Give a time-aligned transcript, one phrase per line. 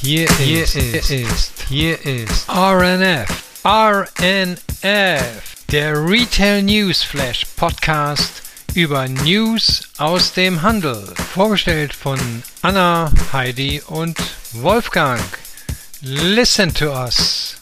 [0.00, 3.28] Hier, hier ist, ist, hier ist RNF,
[3.64, 5.22] RNF,
[5.72, 8.42] der Retail News Flash Podcast
[8.74, 11.02] über News aus dem Handel.
[11.34, 12.20] Vorgestellt von
[12.62, 14.16] Anna, Heidi und
[14.52, 15.20] Wolfgang.
[16.00, 17.56] Listen to us.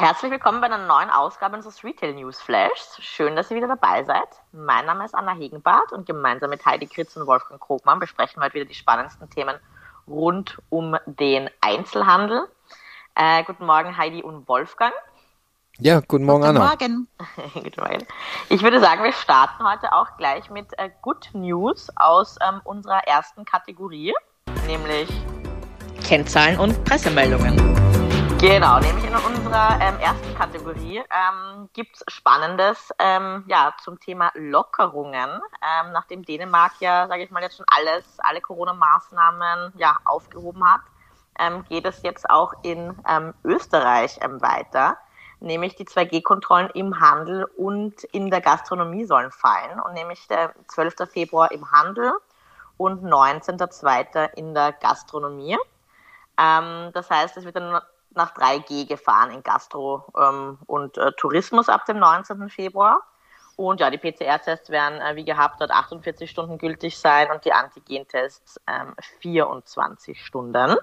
[0.00, 2.96] Herzlich willkommen bei einer neuen Ausgabe unseres Retail News Flashs.
[3.00, 4.28] Schön, dass ihr wieder dabei seid.
[4.50, 8.46] Mein Name ist Anna Hegenbart und gemeinsam mit Heidi Kritz und Wolfgang Krogmann besprechen wir
[8.46, 9.56] heute wieder die spannendsten Themen
[10.08, 12.48] rund um den Einzelhandel.
[13.14, 14.94] Äh, guten Morgen, Heidi und Wolfgang.
[15.76, 16.68] Ja, guten Morgen, guten Anna.
[16.70, 17.08] Morgen.
[17.52, 18.06] guten Morgen.
[18.48, 23.06] Ich würde sagen, wir starten heute auch gleich mit äh, Good News aus ähm, unserer
[23.06, 24.14] ersten Kategorie,
[24.66, 25.10] nämlich
[26.02, 28.19] Kennzahlen und Pressemeldungen.
[28.40, 34.32] Genau, nämlich in unserer ähm, ersten Kategorie ähm, gibt es Spannendes ähm, ja, zum Thema
[34.34, 35.28] Lockerungen.
[35.28, 40.80] Ähm, nachdem Dänemark ja, sage ich mal, jetzt schon alles, alle Corona-Maßnahmen ja, aufgehoben hat,
[41.38, 44.96] ähm, geht es jetzt auch in ähm, Österreich ähm, weiter.
[45.40, 49.78] Nämlich die 2G-Kontrollen im Handel und in der Gastronomie sollen fallen.
[49.80, 51.10] Und nämlich der 12.
[51.12, 52.14] Februar im Handel
[52.78, 54.32] und 19.02.
[54.32, 55.58] in der Gastronomie.
[56.36, 57.82] Das heißt, es wird dann
[58.14, 62.48] nach 3G gefahren in Gastro ähm, und äh, Tourismus ab dem 19.
[62.48, 63.00] Februar.
[63.56, 67.52] Und ja, die PCR-Tests werden äh, wie gehabt dort 48 Stunden gültig sein und die
[67.52, 70.76] Antigen-Tests ähm, 24 Stunden.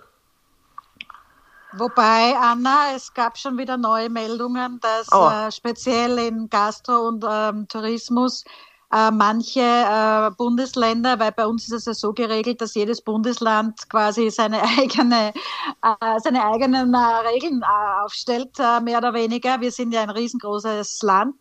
[1.73, 5.29] Wobei, Anna, es gab schon wieder neue Meldungen, dass Oh.
[5.29, 8.45] äh, speziell in Gastro und ähm, Tourismus
[8.93, 13.89] äh, manche äh, Bundesländer, weil bei uns ist es ja so geregelt, dass jedes Bundesland
[13.89, 15.33] quasi seine eigene,
[15.81, 19.59] äh, seine eigenen äh, Regeln äh, aufstellt, mehr oder weniger.
[19.59, 21.35] Wir sind ja ein riesengroßes Land,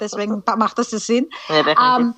[0.00, 1.28] deswegen macht das ja Sinn.
[1.48, 1.98] Ja.
[1.98, 2.14] Ähm,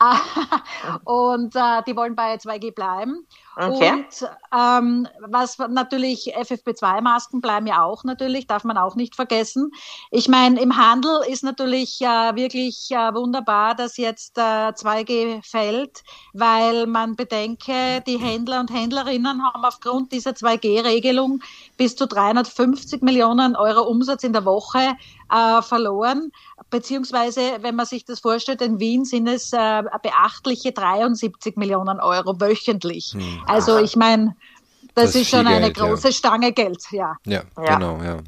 [1.04, 3.26] und die wollen bei 2G bleiben.
[3.60, 3.92] Okay.
[3.92, 9.70] Und ähm, was natürlich, FFP2-Masken bleiben ja auch natürlich, darf man auch nicht vergessen.
[10.10, 14.40] Ich meine, im Handel ist natürlich äh, wirklich äh, wunderbar, dass jetzt äh,
[14.70, 16.02] 2G fällt,
[16.32, 21.42] weil man bedenke, die Händler und Händlerinnen haben aufgrund dieser 2G-Regelung
[21.76, 24.96] bis zu 350 Millionen Euro Umsatz in der Woche
[25.30, 26.32] äh, verloren.
[26.70, 32.40] Beziehungsweise, wenn man sich das vorstellt, in Wien sind es äh, beachtliche 73 Millionen Euro
[32.40, 33.12] wöchentlich.
[33.12, 33.42] Hm.
[33.50, 34.34] Also ich meine,
[34.94, 35.86] das, Das ist schon eine Geld, ja.
[35.86, 37.16] große Stange Geld, ja.
[37.26, 37.74] Ja, Ja.
[37.74, 38.18] genau, ja.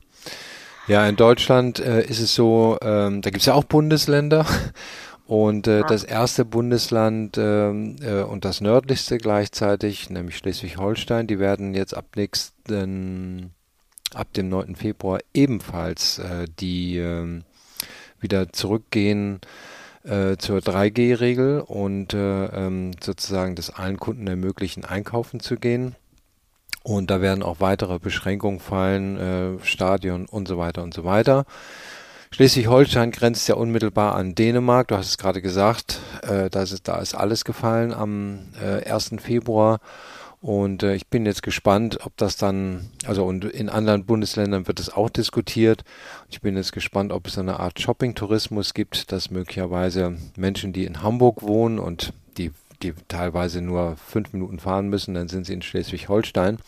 [0.89, 4.47] Ja, in Deutschland äh, ist es so, ähm, da gibt es ja auch Bundesländer.
[5.25, 11.73] Und äh, das erste Bundesland ähm, äh, und das nördlichste gleichzeitig, nämlich Schleswig-Holstein, die werden
[11.73, 13.55] jetzt ab nächsten,
[14.13, 14.77] ab dem 9.
[14.77, 17.45] Februar ebenfalls äh, die ähm,
[18.21, 19.41] wieder zurückgehen
[20.05, 25.95] äh, zur 3G-Regel und äh, ähm, sozusagen das allen Kunden ermöglichen, einkaufen zu gehen.
[26.83, 31.45] Und da werden auch weitere Beschränkungen fallen, äh, Stadion und so weiter und so weiter.
[32.33, 34.89] Schleswig-Holstein grenzt ja unmittelbar an Dänemark.
[34.89, 39.17] Du hast es gerade gesagt, äh, da, ist, da ist alles gefallen am äh, 1.
[39.21, 39.81] Februar.
[40.43, 44.81] Und äh, ich bin jetzt gespannt, ob das dann, also und in anderen Bundesländern wird
[44.81, 45.85] es auch diskutiert.
[46.31, 51.01] Ich bin jetzt gespannt, ob es eine Art Shopping-Tourismus gibt, dass möglicherweise Menschen, die in
[51.01, 52.51] Hamburg wohnen und die,
[52.83, 56.59] die teilweise nur fünf Minuten fahren müssen, dann sind sie in Schleswig-Holstein,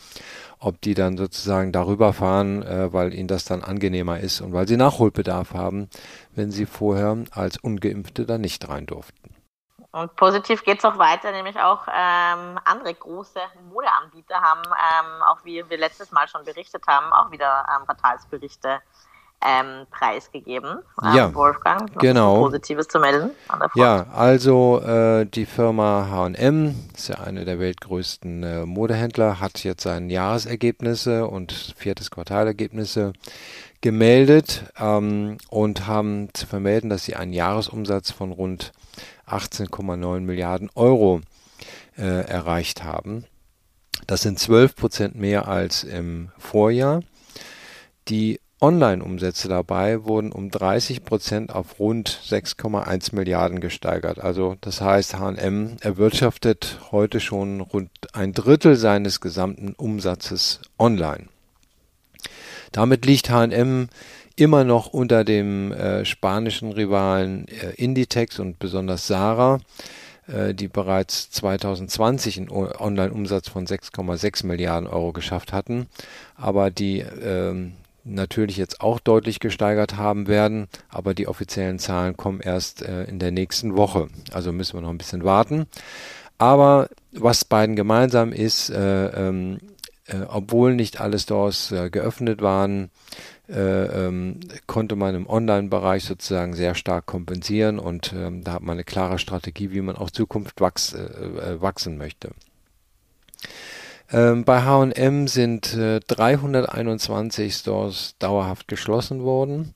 [0.59, 4.69] ob die dann sozusagen darüber fahren, äh, weil ihnen das dann angenehmer ist und weil
[4.69, 5.89] sie Nachholbedarf haben,
[6.33, 9.24] wenn sie vorher als Ungeimpfte da nicht rein durften.
[9.95, 13.39] Und positiv geht es auch weiter, nämlich auch ähm, andere große
[13.71, 18.81] Modeanbieter haben, ähm, auch wie wir letztes Mal schon berichtet haben, auch wieder ähm, Quartalsberichte
[19.41, 20.79] ähm, preisgegeben.
[21.01, 22.41] Ähm, Ja, Wolfgang, genau.
[22.41, 23.85] Positives zu melden an der Front.
[23.85, 29.83] Ja, also äh, die Firma H&M, ist ja eine der weltgrößten äh, Modehändler, hat jetzt
[29.83, 33.13] seine Jahresergebnisse und viertes Quartalergebnisse
[33.85, 38.71] gemeldet ähm, und haben zu vermelden, dass sie einen Jahresumsatz von rund
[39.27, 41.21] 18,9 Milliarden Euro
[41.95, 43.25] äh, erreicht haben.
[44.07, 47.03] Das sind 12 Prozent mehr als im Vorjahr.
[48.07, 54.19] Die Online-Umsätze dabei wurden um 30 Prozent auf rund 6,1 Milliarden gesteigert.
[54.19, 61.27] Also das heißt, H&M erwirtschaftet heute schon rund ein Drittel seines gesamten Umsatzes online.
[62.75, 63.87] Damit liegt H&M
[64.35, 69.59] immer noch unter dem äh, spanischen Rivalen äh, Inditex und besonders Zara,
[70.27, 75.87] äh, die bereits 2020 einen Online-Umsatz von 6,6 Milliarden Euro geschafft hatten.
[76.35, 82.41] Aber die ähm, natürlich jetzt auch deutlich gesteigert haben werden, aber die offiziellen Zahlen kommen
[82.41, 84.09] erst äh, in der nächsten Woche.
[84.33, 85.65] Also müssen wir noch ein bisschen warten.
[86.37, 89.59] Aber was beiden gemeinsam ist, äh, ähm,
[90.07, 92.89] äh, obwohl nicht alle Stores äh, geöffnet waren,
[93.47, 98.73] äh, ähm, konnte man im Online-Bereich sozusagen sehr stark kompensieren und ähm, da hat man
[98.73, 102.31] eine klare Strategie, wie man auch Zukunft wachs, äh, wachsen möchte.
[104.11, 109.73] Ähm, bei H&M sind äh, 321 Stores dauerhaft geschlossen worden.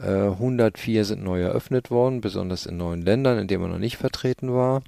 [0.00, 3.96] Äh, 104 sind neu eröffnet worden, besonders in neuen Ländern, in denen man noch nicht
[3.96, 4.82] vertreten war.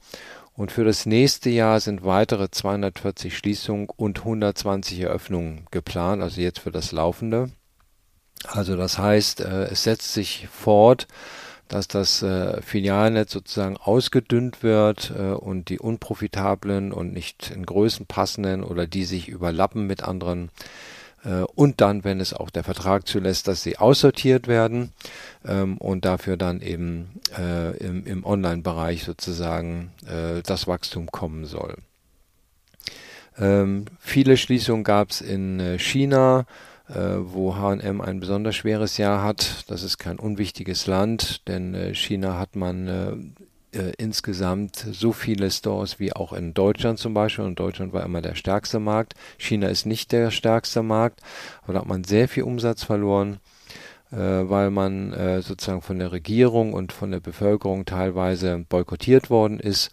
[0.56, 6.60] Und für das nächste Jahr sind weitere 240 Schließungen und 120 Eröffnungen geplant, also jetzt
[6.60, 7.50] für das laufende.
[8.46, 11.08] Also das heißt, äh, es setzt sich fort,
[11.66, 18.06] dass das äh, Filialnetz sozusagen ausgedünnt wird äh, und die unprofitablen und nicht in Größen
[18.06, 20.50] passenden oder die sich überlappen mit anderen
[21.54, 24.92] und dann, wenn es auch der Vertrag zulässt, dass sie aussortiert werden
[25.46, 31.76] ähm, und dafür dann eben äh, im, im Online-Bereich sozusagen äh, das Wachstum kommen soll.
[33.38, 36.46] Ähm, viele Schließungen gab es in äh, China,
[36.88, 39.64] äh, wo H&M ein besonders schweres Jahr hat.
[39.68, 43.34] Das ist kein unwichtiges Land, denn äh, China hat man
[43.74, 47.44] äh, äh, insgesamt so viele Stores wie auch in Deutschland zum Beispiel.
[47.44, 49.14] Und Deutschland war immer der stärkste Markt.
[49.38, 51.20] China ist nicht der stärkste Markt,
[51.62, 53.38] aber da hat man sehr viel Umsatz verloren
[54.16, 59.90] weil man äh, sozusagen von der Regierung und von der Bevölkerung teilweise boykottiert worden ist.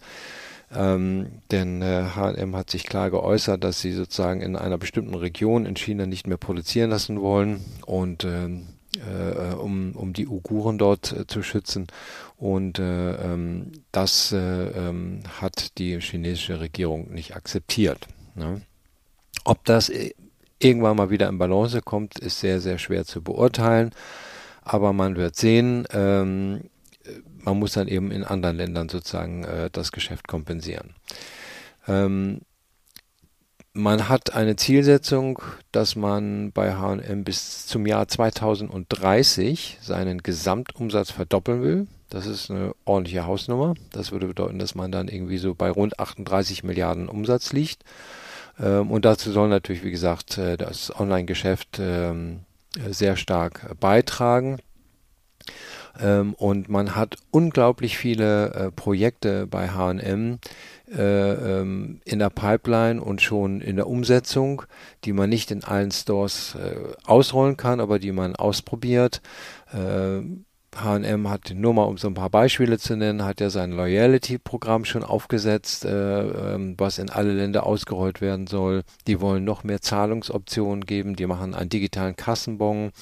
[0.74, 5.66] Ähm, denn äh, H&M hat sich klar geäußert, dass sie sozusagen in einer bestimmten Region
[5.66, 8.68] in China nicht mehr produzieren lassen wollen und ähm,
[8.98, 11.86] äh, um, um die Uiguren dort äh, zu schützen.
[12.36, 18.06] Und äh, ähm, das äh, ähm, hat die chinesische Regierung nicht akzeptiert.
[18.34, 18.62] Ne?
[19.44, 20.12] Ob das äh,
[20.58, 23.90] irgendwann mal wieder in Balance kommt, ist sehr, sehr schwer zu beurteilen.
[24.62, 26.62] Aber man wird sehen, ähm,
[27.44, 30.94] man muss dann eben in anderen Ländern sozusagen äh, das Geschäft kompensieren.
[31.88, 32.42] Ähm,
[33.74, 35.40] man hat eine Zielsetzung,
[35.72, 41.86] dass man bei H&M bis zum Jahr 2030 seinen Gesamtumsatz verdoppeln will.
[42.10, 43.74] Das ist eine ordentliche Hausnummer.
[43.90, 47.84] Das würde bedeuten, dass man dann irgendwie so bei rund 38 Milliarden Umsatz liegt.
[48.60, 52.40] Ähm, und dazu soll natürlich, wie gesagt, äh, das Online-Geschäft ähm,
[52.90, 54.58] sehr stark beitragen.
[55.98, 60.38] Ähm, und man hat unglaublich viele äh, Projekte bei H&M
[60.92, 64.62] in der Pipeline und schon in der Umsetzung,
[65.04, 69.22] die man nicht in allen Stores äh, ausrollen kann, aber die man ausprobiert.
[69.72, 70.20] Äh,
[70.74, 74.86] H&M hat nur mal um so ein paar Beispiele zu nennen, hat ja sein Loyalty-Programm
[74.86, 76.20] schon aufgesetzt, äh,
[76.54, 78.82] ähm, was in alle Länder ausgerollt werden soll.
[79.06, 82.92] Die wollen noch mehr Zahlungsoptionen geben, die machen einen digitalen Kassenbon,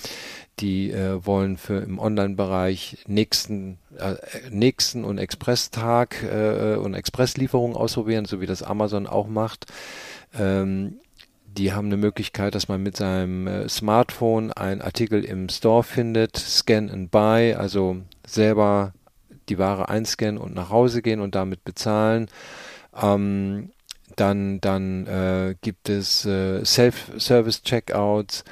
[0.61, 4.15] die äh, wollen für im Online-Bereich nächsten, äh,
[4.51, 9.67] nächsten und Expresstag äh, und Expresslieferungen ausprobieren, so wie das Amazon auch macht.
[10.39, 10.99] Ähm,
[11.47, 16.37] die haben eine Möglichkeit, dass man mit seinem äh, Smartphone einen Artikel im Store findet,
[16.37, 17.97] Scan and Buy, also
[18.27, 18.93] selber
[19.49, 22.29] die Ware einscannen und nach Hause gehen und damit bezahlen.
[23.01, 23.71] Ähm,
[24.17, 28.45] dann dann äh, gibt es äh, Self-Service-Checkouts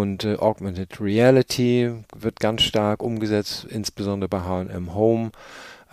[0.00, 5.32] und äh, Augmented Reality wird ganz stark umgesetzt, insbesondere bei H&M Home.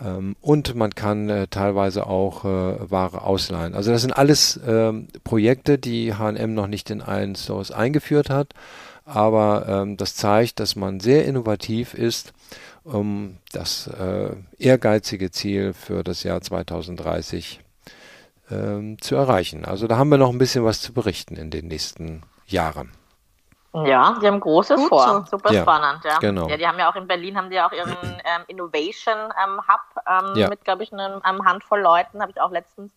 [0.02, 3.74] Ähm, und man kann äh, teilweise auch äh, Ware ausleihen.
[3.74, 8.54] Also das sind alles ähm, Projekte, die H&M noch nicht in allen Stores eingeführt hat,
[9.04, 12.32] aber ähm, das zeigt, dass man sehr innovativ ist,
[12.84, 17.60] um das äh, ehrgeizige Ziel für das Jahr 2030
[18.50, 19.64] ähm, zu erreichen.
[19.64, 22.99] Also da haben wir noch ein bisschen was zu berichten in den nächsten Jahren.
[23.72, 25.24] Ja, die haben Großes Gut vor.
[25.26, 25.36] So.
[25.36, 26.18] Super ja, spannend, ja.
[26.18, 26.48] Genau.
[26.48, 30.04] Ja, die haben ja auch in Berlin haben die auch ihren ähm, Innovation ähm, Hub
[30.08, 30.48] ähm, ja.
[30.48, 32.90] mit, glaube ich, einer Handvoll Leuten, habe ich auch letztens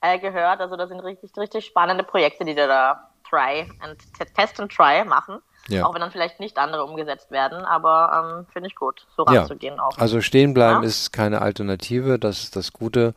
[0.00, 0.60] äh, gehört.
[0.60, 3.98] Also da sind richtig, richtig spannende Projekte, die da try and
[4.36, 5.42] test and try machen.
[5.68, 5.86] Ja.
[5.86, 9.76] Auch wenn dann vielleicht nicht andere umgesetzt werden, aber ähm, finde ich gut, so ranzugehen
[9.76, 9.82] ja.
[9.82, 9.98] auch.
[9.98, 10.88] Also stehen bleiben ja.
[10.88, 13.14] ist keine Alternative, das ist das Gute.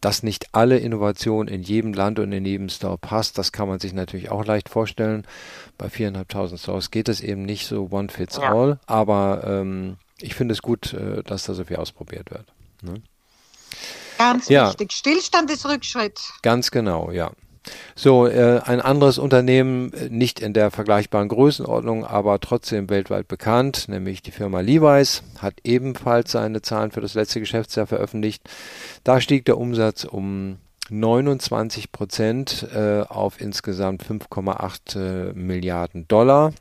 [0.00, 3.80] Dass nicht alle Innovation in jedem Land und in jedem Store passt, das kann man
[3.80, 5.26] sich natürlich auch leicht vorstellen.
[5.76, 10.52] Bei 4.500 Stores geht es eben nicht so one fits all, aber ähm, ich finde
[10.52, 12.46] es gut, äh, dass da so viel ausprobiert wird.
[12.82, 13.02] Ne?
[14.18, 14.92] Ganz wichtig.
[14.92, 16.20] Stillstand ist Rückschritt.
[16.42, 17.32] Ganz genau, ja.
[17.94, 23.88] So, äh, ein anderes Unternehmen, äh, nicht in der vergleichbaren Größenordnung, aber trotzdem weltweit bekannt,
[23.88, 28.48] nämlich die Firma Levi's, hat ebenfalls seine Zahlen für das letzte Geschäftsjahr veröffentlicht.
[29.04, 30.58] Da stieg der Umsatz um
[30.90, 36.52] 29 Prozent äh, auf insgesamt 5,8 äh, Milliarden Dollar.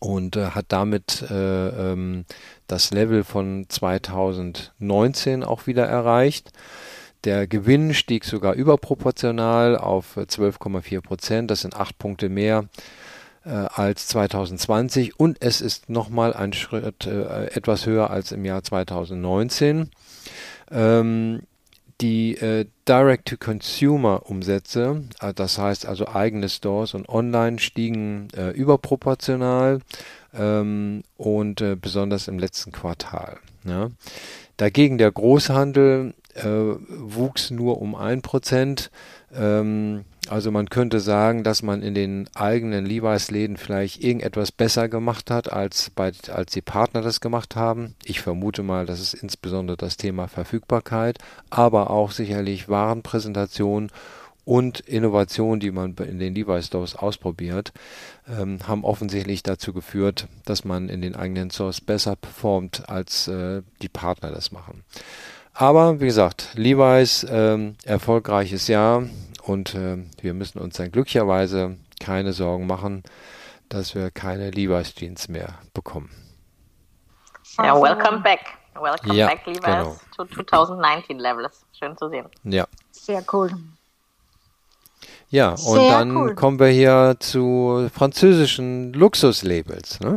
[0.00, 2.24] und äh, hat damit äh, ähm,
[2.66, 6.50] das Level von 2019 auch wieder erreicht.
[7.24, 11.50] Der Gewinn stieg sogar überproportional auf 12,4 Prozent.
[11.50, 12.64] Das sind acht Punkte mehr
[13.44, 18.62] äh, als 2020 und es ist nochmal ein Schritt äh, etwas höher als im Jahr
[18.62, 19.90] 2019.
[20.70, 21.42] Ähm,
[22.00, 29.80] die äh, Direct-to-Consumer-Umsätze, äh, das heißt also eigene Stores und Online, stiegen äh, überproportional
[30.34, 33.38] ähm, und äh, besonders im letzten Quartal.
[33.64, 33.90] Ja.
[34.56, 36.12] Dagegen der Großhandel äh,
[36.44, 38.90] wuchs nur um ein Prozent.
[39.34, 45.30] Ähm, also man könnte sagen, dass man in den eigenen Levi's-Läden vielleicht irgendetwas besser gemacht
[45.30, 47.94] hat, als, bei, als die Partner das gemacht haben.
[48.04, 51.18] Ich vermute mal, das ist insbesondere das Thema Verfügbarkeit,
[51.48, 53.90] aber auch sicherlich Warenpräsentation
[54.44, 57.72] und Innovation, die man in den Levi's Stores ausprobiert,
[58.28, 63.62] ähm, haben offensichtlich dazu geführt, dass man in den eigenen Stores besser performt, als äh,
[63.82, 64.82] die Partner das machen.
[65.60, 69.02] Aber wie gesagt, Levi's ähm, erfolgreiches Jahr
[69.42, 73.02] und äh, wir müssen uns dann glücklicherweise keine Sorgen machen,
[73.68, 76.08] dass wir keine Levi's Jeans mehr bekommen.
[77.58, 78.40] Ja, welcome back.
[78.72, 79.96] Welcome ja, back, Levi's, genau.
[80.16, 81.66] to 2019 Levels.
[81.78, 82.24] Schön zu sehen.
[82.44, 82.66] Ja.
[82.90, 83.50] Sehr cool.
[85.28, 86.34] Ja, und Sehr dann cool.
[86.36, 90.00] kommen wir hier zu französischen Luxuslabels.
[90.00, 90.16] Ne?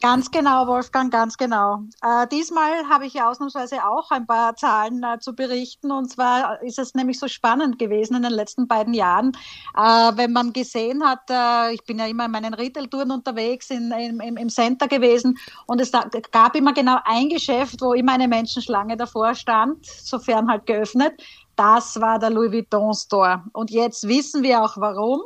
[0.00, 1.80] Ganz genau, Wolfgang, ganz genau.
[2.02, 5.90] Äh, diesmal habe ich ja ausnahmsweise auch ein paar Zahlen äh, zu berichten.
[5.90, 9.32] Und zwar ist es nämlich so spannend gewesen in den letzten beiden Jahren,
[9.76, 13.90] äh, wenn man gesehen hat, äh, ich bin ja immer in meinen Retail-Touren unterwegs, in,
[13.90, 15.36] in, im, im Center gewesen.
[15.66, 20.48] Und es da, gab immer genau ein Geschäft, wo immer eine Menschenschlange davor stand, sofern
[20.48, 21.20] halt geöffnet.
[21.56, 23.42] Das war der Louis Vuitton Store.
[23.52, 25.22] Und jetzt wissen wir auch warum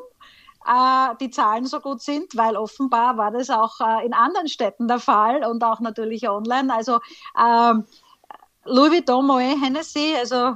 [0.67, 4.89] äh, die Zahlen so gut sind, weil offenbar war das auch äh, in anderen Städten
[4.89, 6.73] der Fall und auch natürlich online.
[6.73, 6.99] Also
[7.37, 7.75] äh,
[8.65, 10.55] Louis Vuitton Moet Hennessy, also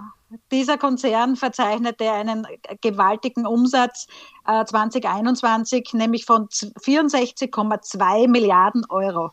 [0.50, 2.46] dieser Konzern verzeichnete einen
[2.80, 4.06] gewaltigen Umsatz
[4.46, 9.30] äh, 2021, nämlich von 64,2 Milliarden Euro.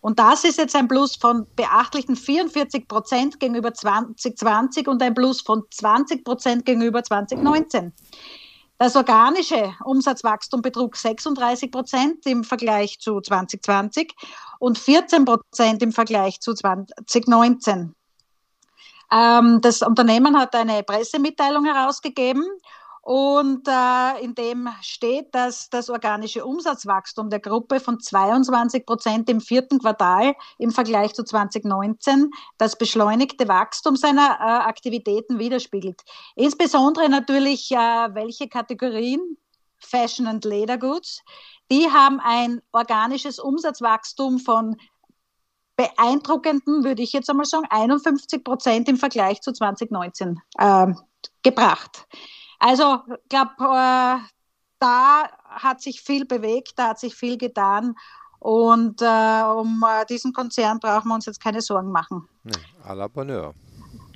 [0.00, 5.40] Und das ist jetzt ein Plus von beachtlichen 44 Prozent gegenüber 2020 und ein Plus
[5.40, 7.92] von 20 Prozent gegenüber 2019.
[8.84, 14.12] Das organische Umsatzwachstum betrug 36 Prozent im Vergleich zu 2020
[14.58, 17.94] und 14 Prozent im Vergleich zu 2019.
[19.10, 22.44] Ähm, das Unternehmen hat eine Pressemitteilung herausgegeben
[23.04, 29.42] und äh, in dem steht, dass das organische Umsatzwachstum der Gruppe von 22 Prozent im
[29.42, 36.00] vierten Quartal im Vergleich zu 2019 das beschleunigte Wachstum seiner äh, Aktivitäten widerspiegelt.
[36.34, 39.36] Insbesondere natürlich, äh, welche Kategorien
[39.76, 41.22] Fashion and Leather Goods,
[41.70, 44.76] die haben ein organisches Umsatzwachstum von
[45.76, 50.86] beeindruckenden, würde ich jetzt einmal sagen, 51 Prozent im Vergleich zu 2019 äh,
[51.42, 52.06] gebracht.
[52.66, 54.18] Also, ich glaube, äh,
[54.78, 57.94] da hat sich viel bewegt, da hat sich viel getan.
[58.38, 62.26] Und äh, um äh, diesen Konzern brauchen wir uns jetzt keine Sorgen machen.
[62.42, 62.52] Nee,
[62.86, 63.52] à la Bonheur.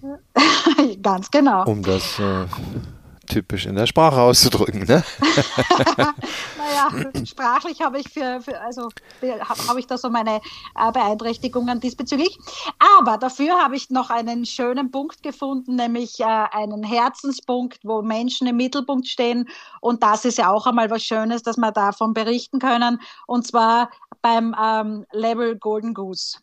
[1.03, 1.67] Ganz genau.
[1.67, 2.47] Um das äh,
[3.29, 5.05] typisch in der Sprache auszudrücken, ne?
[6.59, 8.89] naja, sprachlich habe ich für, für also
[9.69, 10.41] habe ich da so meine
[10.75, 12.39] äh, Beeinträchtigungen diesbezüglich.
[12.99, 18.47] Aber dafür habe ich noch einen schönen Punkt gefunden, nämlich äh, einen Herzenspunkt, wo Menschen
[18.47, 19.49] im Mittelpunkt stehen.
[19.81, 23.01] Und das ist ja auch einmal was Schönes, dass wir davon berichten können.
[23.27, 23.91] Und zwar
[24.23, 26.39] beim ähm, Level Golden Goose.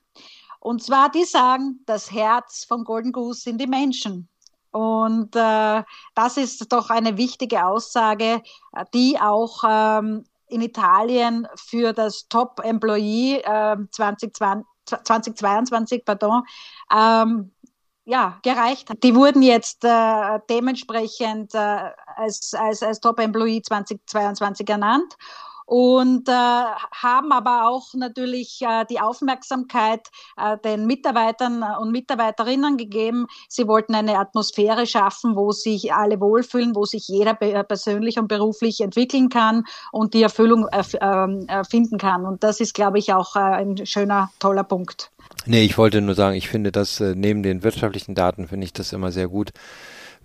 [0.59, 4.29] Und zwar, die sagen, das Herz von Golden Goose sind die Menschen.
[4.75, 5.84] Und äh,
[6.15, 8.41] das ist doch eine wichtige Aussage,
[8.94, 16.44] die auch ähm, in Italien für das Top Employee äh, 2020, 2022 pardon,
[16.94, 17.53] ähm,
[18.03, 19.01] ja, gereicht hat.
[19.01, 25.15] Die wurden jetzt äh, dementsprechend äh, als, als, als Top Employee 2022 ernannt
[25.65, 30.07] und äh, haben aber auch natürlich äh, die Aufmerksamkeit
[30.38, 33.27] äh, den Mitarbeitern und Mitarbeiterinnen gegeben.
[33.50, 38.81] Sie wollten eine Atmosphäre schaffen, wo sich alle wohlfühlen, wo sich jeder persönlich und beruflich
[38.81, 40.67] entwickeln kann und die Erfüllung
[41.01, 42.25] ähm, finden kann.
[42.25, 45.12] Und das ist, glaube ich, auch äh, ein schöner, toller Punkt.
[45.45, 48.74] Nee, ich wollte nur sagen, ich finde das äh, neben den wirtschaftlichen Daten finde ich
[48.74, 49.51] das immer sehr gut,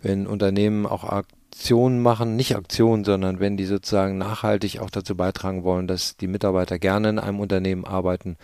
[0.03, 1.05] wenn Unternehmen auch
[1.53, 6.29] Aktionen machen, nicht Aktionen, sondern wenn die sozusagen nachhaltig auch dazu beitragen wollen, dass die
[6.29, 8.37] Mitarbeiter gerne in einem Unternehmen arbeiten,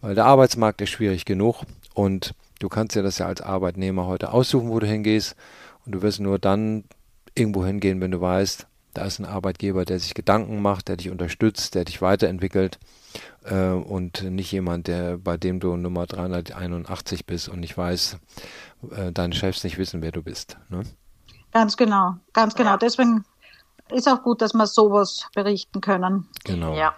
[0.00, 1.62] weil der Arbeitsmarkt ist schwierig genug
[1.94, 5.36] und du kannst ja das ja als Arbeitnehmer heute aussuchen, wo du hingehst
[5.86, 6.82] und du wirst nur dann
[7.36, 11.10] irgendwo hingehen, wenn du weißt, da ist ein Arbeitgeber, der sich Gedanken macht, der dich
[11.10, 12.80] unterstützt, der dich weiterentwickelt
[13.44, 18.18] äh, und nicht jemand, der bei dem du Nummer 381 bist und nicht weiß,
[18.90, 20.58] äh, deine Chefs nicht wissen, wer du bist.
[20.68, 20.82] Ne?
[21.52, 22.72] Ganz genau, ganz genau.
[22.72, 22.76] Ja.
[22.76, 23.24] Deswegen
[23.90, 26.28] ist auch gut, dass wir sowas berichten können.
[26.44, 26.74] Genau.
[26.74, 26.94] Ja.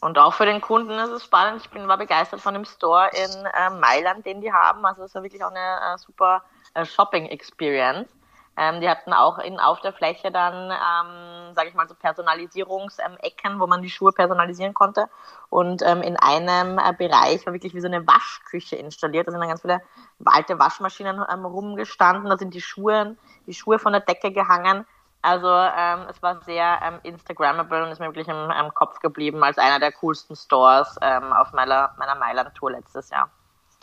[0.00, 1.62] Und auch für den Kunden ist es spannend.
[1.62, 4.84] Ich bin war begeistert von dem Store in äh, Mailand, den die haben.
[4.84, 6.42] Also es war wirklich auch eine äh, super
[6.74, 8.08] äh, Shopping Experience.
[8.56, 13.60] Ähm, die hatten auch in, auf der Fläche dann, ähm, sage ich mal, so Personalisierungsecken,
[13.60, 15.08] wo man die Schuhe personalisieren konnte.
[15.50, 19.26] Und ähm, in einem äh, Bereich war wirklich wie so eine Waschküche installiert.
[19.26, 19.82] Da sind dann ganz viele
[20.24, 22.30] alte Waschmaschinen ähm, rumgestanden.
[22.30, 24.86] Da sind die Schuhe, die Schuhe von der Decke gehangen.
[25.22, 29.42] Also ähm, es war sehr ähm, Instagrammable und ist mir wirklich im, im, Kopf geblieben
[29.42, 33.28] als einer der coolsten Stores ähm, auf meiner, meiner Mailand-Tour letztes Jahr.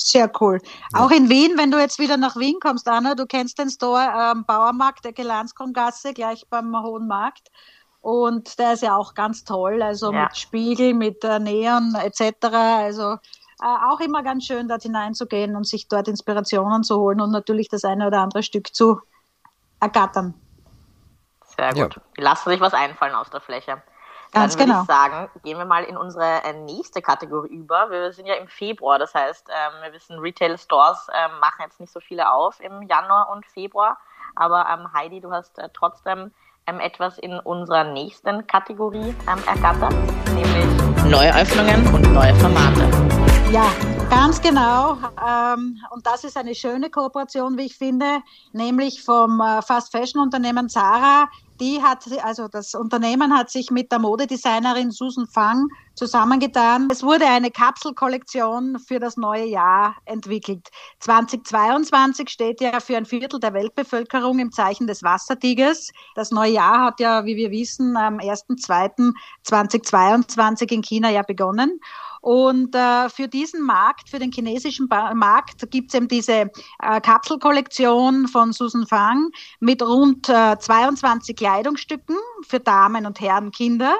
[0.05, 0.59] Sehr cool.
[0.93, 4.33] Auch in Wien, wenn du jetzt wieder nach Wien kommst, Anna, du kennst den Store
[4.33, 7.49] ähm, Bauermarkt, der Gelanskrongasse, gleich beim Hohen Markt.
[8.01, 10.23] Und der ist ja auch ganz toll, also ja.
[10.23, 12.47] mit Spiegel, mit äh, Neon etc.
[12.51, 13.17] Also äh,
[13.89, 17.85] auch immer ganz schön, dort hineinzugehen und sich dort Inspirationen zu holen und natürlich das
[17.85, 18.99] eine oder andere Stück zu
[19.79, 20.33] ergattern.
[21.55, 21.95] Sehr gut.
[21.95, 22.01] Ja.
[22.17, 23.81] Die lassen sich was einfallen aus der Fläche.
[24.33, 24.81] Ganz Dann genau.
[24.81, 27.91] ich sagen, gehen wir mal in unsere äh, nächste Kategorie über.
[27.91, 31.79] Wir sind ja im Februar, das heißt, ähm, wir wissen, Retail Stores ähm, machen jetzt
[31.79, 33.97] nicht so viele auf im Januar und Februar.
[34.35, 36.31] Aber ähm, Heidi, du hast äh, trotzdem
[36.65, 39.93] etwas in unserer nächsten Kategorie ergattert,
[40.33, 42.89] nämlich Neueröffnungen und neue Formate.
[43.51, 43.65] Ja,
[44.09, 44.97] ganz genau.
[45.91, 50.69] und das ist eine schöne Kooperation, wie ich finde, nämlich vom äh, Fast Fashion Unternehmen
[50.69, 51.29] Zara
[51.59, 56.87] die hat, also das Unternehmen hat sich mit der Modedesignerin Susan Fang zusammengetan.
[56.91, 60.69] Es wurde eine Kapselkollektion für das neue Jahr entwickelt.
[60.99, 65.91] 2022 steht ja für ein Viertel der Weltbevölkerung im Zeichen des Wassertigers.
[66.15, 71.79] Das neue Jahr hat ja, wie wir wissen, am 1.2.2022 in China ja begonnen.
[72.23, 76.49] Und äh, für diesen Markt, für den chinesischen ba Markt, gibt es eben diese
[76.81, 79.27] äh, Kapselkollektion von Susan Fang
[79.59, 82.15] mit rund äh, 22 Kleidungsstücken
[82.47, 83.97] für Damen und Herren, Kinder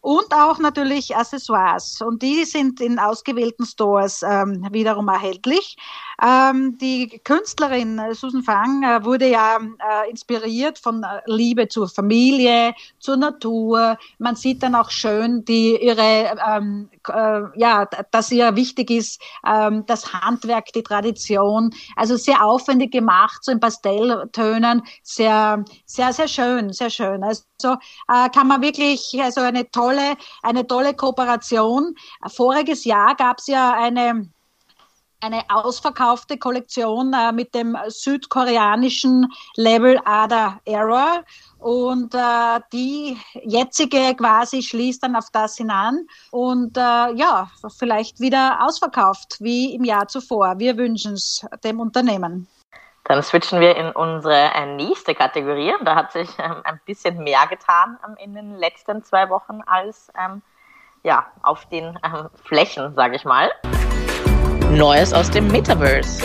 [0.00, 2.00] und auch natürlich Accessoires.
[2.00, 5.76] Und die sind in ausgewählten Stores ähm, wiederum erhältlich.
[6.22, 11.88] Ähm, die Künstlerin äh, Susan Fang äh, wurde ja äh, inspiriert von äh, Liebe zur
[11.88, 13.98] Familie, zur Natur.
[14.18, 19.84] Man sieht dann auch schön die ihre ähm, äh, ja, dass ihr wichtig ist ähm,
[19.86, 21.70] das Handwerk, die Tradition.
[21.96, 27.22] Also sehr aufwendig gemacht, so in Pastelltönen, sehr sehr sehr schön, sehr schön.
[27.24, 27.44] Also
[28.08, 31.94] äh, kann man wirklich also eine tolle eine tolle Kooperation.
[32.34, 34.30] Voriges Jahr gab es ja eine
[35.20, 39.26] eine ausverkaufte Kollektion äh, mit dem südkoreanischen
[39.56, 41.24] Level Ada Error.
[41.58, 46.80] Und äh, die jetzige quasi schließt dann auf das hinan und äh,
[47.14, 50.58] ja, vielleicht wieder ausverkauft wie im Jahr zuvor.
[50.58, 52.46] Wir wünschen es dem Unternehmen.
[53.04, 55.72] Dann switchen wir in unsere äh, nächste Kategorie.
[55.84, 60.12] Da hat sich ähm, ein bisschen mehr getan ähm, in den letzten zwei Wochen als
[60.18, 60.42] ähm,
[61.04, 63.50] ja, auf den ähm, Flächen, sage ich mal.
[64.70, 66.22] Neues aus dem Metaverse.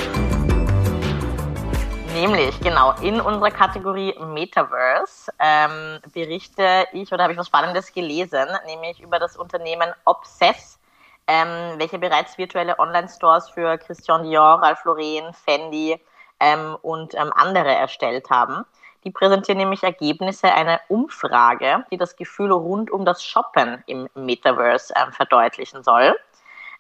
[2.16, 8.48] Nämlich, genau, in unserer Kategorie Metaverse ähm, berichte ich oder habe ich was Spannendes gelesen,
[8.66, 10.80] nämlich über das Unternehmen Obsess,
[11.28, 16.02] ähm, welche bereits virtuelle Online-Stores für Christian Dior, Ralph Lauren, Fendi
[16.40, 18.66] ähm, und ähm, andere erstellt haben.
[19.04, 24.94] Die präsentieren nämlich Ergebnisse einer Umfrage, die das Gefühl rund um das Shoppen im Metaverse
[24.96, 26.16] ähm, verdeutlichen soll.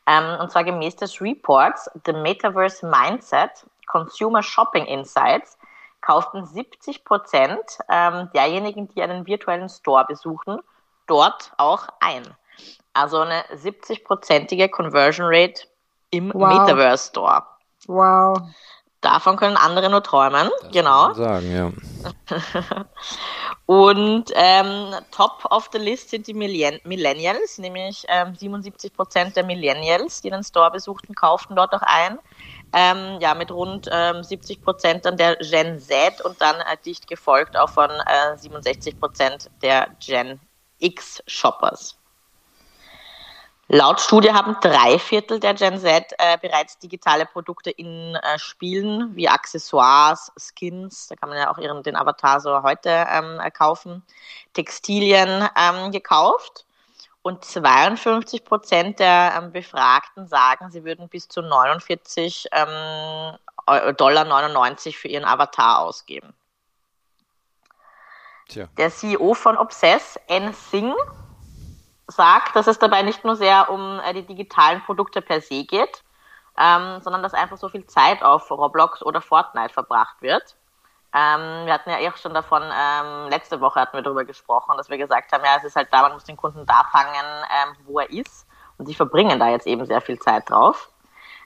[0.08, 5.58] Ähm, und zwar gemäß des Reports The Metaverse Mindset Consumer Shopping Insights
[6.02, 7.60] kauften 70 Prozent
[7.90, 10.60] ähm, derjenigen, die einen virtuellen Store besuchen,
[11.08, 12.24] dort auch ein.
[12.94, 15.68] Also eine 70-prozentige Conversion Rate
[16.10, 16.50] im wow.
[16.50, 17.44] Metaverse Store.
[17.88, 18.38] Wow.
[19.02, 20.50] Davon können andere nur träumen.
[20.62, 21.14] Das genau.
[21.14, 21.72] sagen, ja.
[23.72, 30.20] Und ähm, top of the list sind die Millennials, nämlich ähm, 77 Prozent der Millennials,
[30.20, 32.20] die den Store besuchten, kauften dort auch ein.
[32.74, 37.08] Ähm, ja, mit rund ähm, 70 Prozent dann der Gen Z und dann äh, dicht
[37.08, 40.42] gefolgt auch von äh, 67 Prozent der Gen
[40.80, 42.01] X Shoppers.
[43.74, 49.16] Laut Studie haben drei Viertel der Gen Z äh, bereits digitale Produkte in äh, Spielen
[49.16, 54.04] wie Accessoires, Skins, da kann man ja auch ihren, den Avatar so heute ähm, kaufen,
[54.52, 56.66] Textilien ähm, gekauft.
[57.22, 63.38] Und 52 Prozent der ähm, Befragten sagen, sie würden bis zu 49 ähm,
[63.96, 66.34] Dollar 99 für ihren Avatar ausgeben.
[68.50, 68.68] Tja.
[68.78, 70.54] Der CEO von Obsess, N.
[70.54, 70.94] Singh,
[72.12, 76.04] sagt, dass es dabei nicht nur sehr um äh, die digitalen Produkte per se geht,
[76.58, 80.56] ähm, sondern dass einfach so viel Zeit auf Roblox oder Fortnite verbracht wird.
[81.14, 84.78] Ähm, wir hatten ja eh auch schon davon, ähm, letzte Woche hatten wir darüber gesprochen,
[84.78, 87.14] dass wir gesagt haben, ja, es ist halt da, man muss den Kunden da fangen,
[87.16, 88.48] ähm, wo er ist.
[88.78, 90.90] Und sie verbringen da jetzt eben sehr viel Zeit drauf.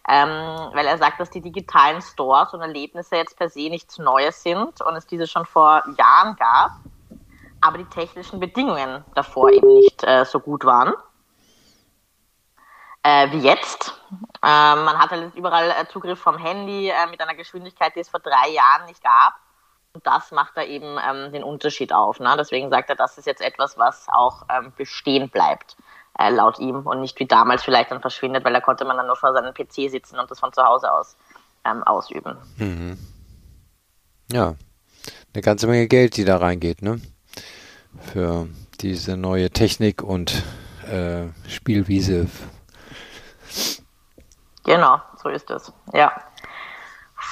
[0.08, 0.30] Ähm,
[0.74, 4.82] weil er sagt, dass die digitalen Stores und Erlebnisse jetzt per se nichts Neues sind
[4.82, 6.72] und es diese schon vor Jahren gab,
[7.66, 10.94] aber die technischen Bedingungen davor eben nicht äh, so gut waren
[13.06, 13.94] äh, wie jetzt.
[14.44, 18.10] Äh, man hat halt überall äh, Zugriff vom Handy äh, mit einer Geschwindigkeit, die es
[18.10, 19.36] vor drei Jahren nicht gab.
[19.94, 22.20] Und das macht da eben ähm, den Unterschied auf.
[22.20, 22.36] Ne?
[22.38, 25.78] Deswegen sagt er, das ist jetzt etwas, was auch ähm, bestehen bleibt,
[26.18, 29.08] äh, laut ihm, und nicht wie damals vielleicht dann verschwindet, weil da konnte man dann
[29.08, 31.16] nur vor seinem PC sitzen und das von zu Hause aus
[31.64, 32.38] ähm, ausüben.
[32.58, 32.98] Mhm.
[34.32, 34.56] Ja,
[35.34, 37.00] eine ganze Menge Geld, die da reingeht, ne?
[38.00, 38.48] Für
[38.82, 40.44] diese neue Technik und
[40.88, 42.28] äh, Spielwiese.
[44.64, 45.72] Genau, so ist es.
[45.94, 46.12] Ja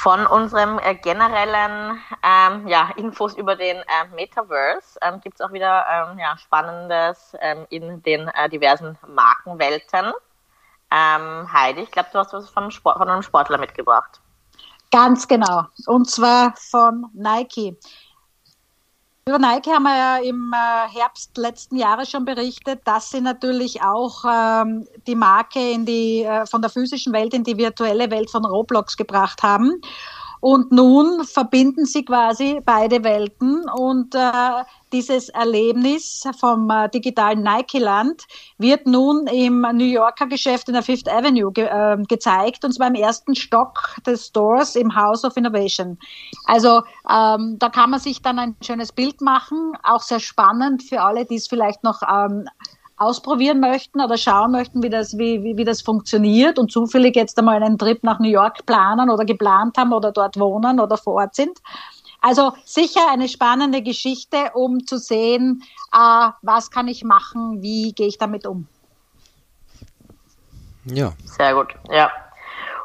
[0.03, 5.53] von unserem äh, generellen ähm, ja, Infos über den äh, Metaverse ähm, gibt es auch
[5.53, 10.11] wieder ähm, ja, Spannendes ähm, in den äh, diversen Markenwelten.
[10.91, 14.19] Ähm, Heidi, ich glaube, du hast was von, Sport, von einem Sportler mitgebracht.
[14.91, 15.67] Ganz genau.
[15.85, 17.77] Und zwar von Nike.
[19.25, 23.81] Über Nike haben wir ja im äh, Herbst letzten Jahres schon berichtet, dass sie natürlich
[23.81, 28.29] auch ähm, die Marke in die, äh, von der physischen Welt in die virtuelle Welt
[28.29, 29.79] von Roblox gebracht haben.
[30.43, 38.23] Und nun verbinden sie quasi beide Welten und äh, dieses Erlebnis vom äh, digitalen Nike-Land
[38.57, 42.87] wird nun im New Yorker Geschäft in der Fifth Avenue ge äh, gezeigt und zwar
[42.87, 45.97] im ersten Stock des Stores im House of Innovation.
[46.43, 51.03] Also ähm, da kann man sich dann ein schönes Bild machen, auch sehr spannend für
[51.03, 52.49] alle, die es vielleicht noch ähm,
[53.03, 57.37] ausprobieren möchten oder schauen möchten, wie das, wie, wie, wie das funktioniert und zufällig jetzt
[57.37, 61.15] einmal einen Trip nach New York planen oder geplant haben oder dort wohnen oder vor
[61.15, 61.59] Ort sind.
[62.21, 65.61] Also sicher eine spannende Geschichte, um zu sehen,
[65.93, 68.67] äh, was kann ich machen, wie gehe ich damit um.
[70.85, 71.11] Ja.
[71.25, 72.11] Sehr gut, ja.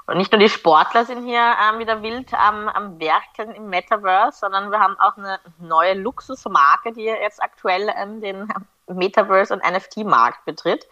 [0.08, 4.38] Und nicht nur die Sportler sind hier ähm, wieder wild am, am Werkeln im Metaverse,
[4.38, 8.48] sondern wir haben auch eine neue Luxusmarke, die jetzt aktuell ähm, den
[8.88, 10.86] Metaverse- und NFT-Markt betritt,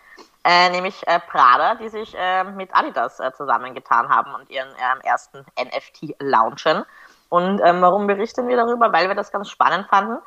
[0.45, 5.01] äh, nämlich äh, Prada, die sich äh, mit Adidas äh, zusammengetan haben und ihren ähm,
[5.03, 6.85] ersten NFT launchen.
[7.29, 8.93] Und ähm, warum berichten wir darüber?
[8.93, 10.19] Weil wir das ganz spannend fanden.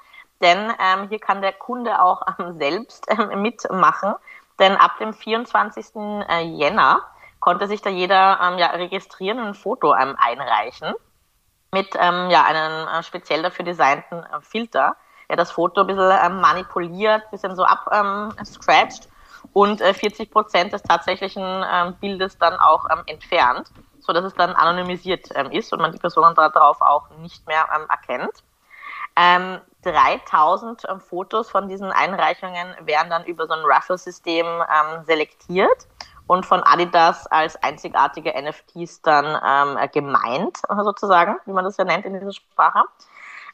[0.41, 4.13] Denn ähm, hier kann der Kunde auch ähm, selbst ähm, mitmachen.
[4.60, 5.95] Denn ab dem 24.
[5.95, 7.01] Äh, Jänner
[7.39, 10.93] konnte sich da jeder ähm, ja, registrieren und ein Foto einreichen
[11.71, 14.97] mit ja, einem äh, speziell dafür designten Filter
[15.30, 20.32] ja, das Foto ein bisschen ähm, manipuliert, ein bisschen so abscratcht ähm, und äh, 40
[20.32, 25.52] Prozent des tatsächlichen ähm, Bildes dann auch ähm, entfernt, so dass es dann anonymisiert ähm,
[25.52, 28.44] ist und man die Personen darauf auch nicht mehr ähm, erkennt.
[29.15, 34.46] Ähm, 3000 ähm, Fotos von diesen Einreichungen werden dann über so ein Raffle-System
[35.06, 35.88] selektiert
[36.28, 42.06] und von Adidas als einzigartige NFTs dann ähm, gemeint, sozusagen, wie man das ja nennt
[42.06, 42.84] in dieser Sprache.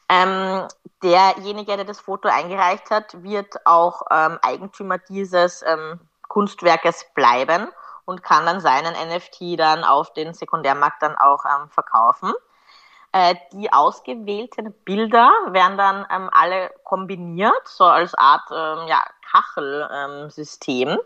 [0.08, 0.68] Ähm,
[1.02, 7.68] derjenige, der das Foto eingereicht hat, wird auch ähm, Eigentümer dieses ähm, Kunstwerkes bleiben
[8.04, 12.32] und kann dann seinen NFT dann auf den Sekundärmarkt dann auch ähm, verkaufen.
[13.12, 20.98] Äh, die ausgewählten Bilder werden dann ähm, alle kombiniert, so als Art ähm, ja, Kachelsystem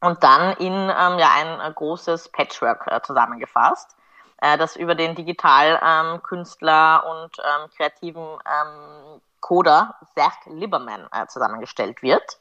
[0.00, 3.96] und dann in ja, ein äh, großes Patchwork äh, zusammengefasst
[4.38, 12.02] äh, das über den Digitalkünstler ähm, und ähm, kreativen ähm, Coder Zach Lieberman äh, zusammengestellt
[12.02, 12.38] wird.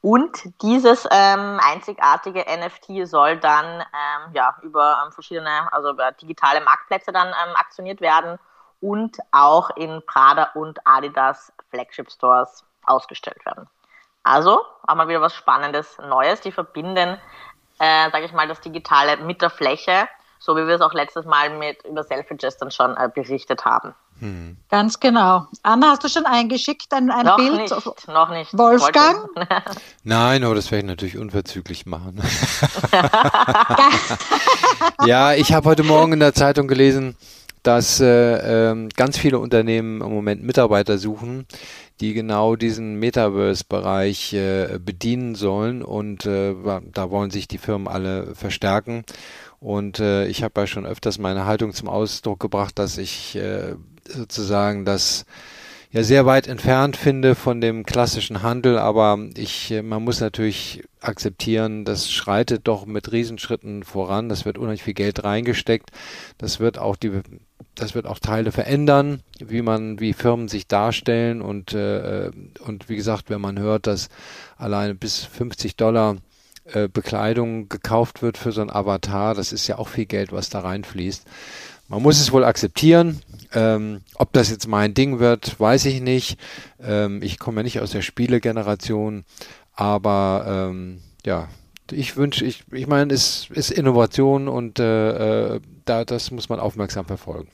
[0.00, 6.60] Und dieses ähm, einzigartige NFT soll dann ähm, ja, über ähm, verschiedene, also über digitale
[6.60, 8.38] Marktplätze dann aktioniert werden
[8.80, 13.68] und auch in Prada und Adidas Flagship Stores ausgestellt werden.
[14.22, 16.40] Also haben wir wieder was Spannendes Neues.
[16.40, 17.20] Die verbinden,
[17.78, 20.08] äh, sage ich mal, das Digitale mit der Fläche
[20.38, 23.94] so wie wir es auch letztes Mal mit über Selfridges dann schon äh, berichtet haben.
[24.20, 24.56] Hm.
[24.68, 25.46] Ganz genau.
[25.62, 27.60] Anna, hast du schon eingeschickt ein, ein noch Bild?
[27.60, 28.56] Nicht, noch nicht.
[28.56, 29.28] Wolfgang?
[30.04, 32.20] Nein, aber das werde ich natürlich unverzüglich machen.
[35.06, 37.16] ja, ich habe heute Morgen in der Zeitung gelesen,
[37.62, 41.46] dass äh, äh, ganz viele Unternehmen im Moment Mitarbeiter suchen,
[42.00, 46.54] die genau diesen Metaverse-Bereich äh, bedienen sollen und äh,
[46.92, 49.04] da wollen sich die Firmen alle verstärken.
[49.60, 53.74] Und äh, ich habe ja schon öfters meine Haltung zum Ausdruck gebracht, dass ich äh,
[54.08, 55.24] sozusagen das
[55.90, 60.84] ja sehr weit entfernt finde von dem klassischen Handel, aber ich, äh, man muss natürlich
[61.00, 64.28] akzeptieren, das schreitet doch mit Riesenschritten voran.
[64.28, 65.90] Das wird unheimlich viel Geld reingesteckt.
[66.36, 67.20] Das wird auch die,
[67.74, 72.96] das wird auch Teile verändern, wie man, wie Firmen sich darstellen und äh, und wie
[72.96, 74.08] gesagt, wenn man hört, dass
[74.56, 76.16] alleine bis 50 Dollar
[76.72, 80.50] äh, Bekleidung gekauft wird für so ein Avatar, das ist ja auch viel Geld, was
[80.50, 81.24] da reinfließt.
[81.88, 83.22] Man muss es wohl akzeptieren.
[83.54, 86.38] Ähm, ob das jetzt mein Ding wird, weiß ich nicht.
[86.80, 89.24] Ähm, ich komme ja nicht aus der Spielegeneration,
[89.74, 91.48] aber ähm, ja,
[91.90, 96.60] ich wünsche, ich, ich meine, es ist Innovation und äh, äh, da, das muss man
[96.60, 97.48] aufmerksam verfolgen.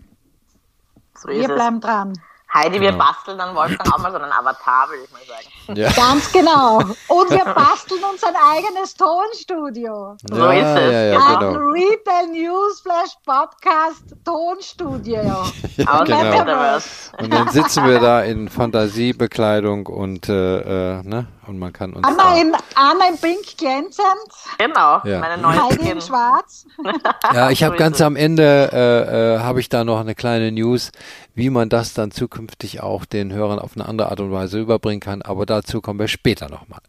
[1.16, 2.14] So Wir bleiben dran.
[2.54, 3.04] Heidi, wir genau.
[3.04, 5.76] basteln dann Wolfgang auch mal so einen Avatar, würde ich mal sagen.
[5.76, 5.90] Ja.
[5.90, 6.78] Ganz genau.
[7.08, 10.16] Und wir basteln uns ein eigenes Tonstudio.
[10.30, 10.92] Ja, so ist es.
[10.92, 11.50] Ja, ja, genau.
[11.50, 15.14] Ein Retail Newsflash Podcast Tonstudio.
[15.76, 16.78] ja, genau.
[17.18, 21.26] Und dann sitzen wir da in Fantasiebekleidung und, äh, äh, ne?
[21.46, 22.06] Und man kann uns.
[22.06, 24.06] Anna, in, Anna in Pink glänzend.
[24.58, 25.20] Genau, ja.
[25.20, 26.66] meine neue Heidi in Schwarz.
[27.32, 30.90] ja, ich habe ganz am Ende, äh, äh, habe ich da noch eine kleine News
[31.34, 35.00] wie man das dann zukünftig auch den Hörern auf eine andere Art und Weise überbringen
[35.00, 35.22] kann.
[35.22, 36.80] Aber dazu kommen wir später nochmal.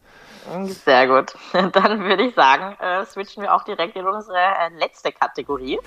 [0.67, 1.33] Sehr gut.
[1.73, 5.79] Dann würde ich sagen, äh, switchen wir auch direkt in unsere äh, letzte Kategorie.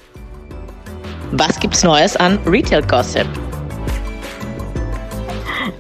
[1.30, 3.28] Was gibt's Neues an Retail Gossip?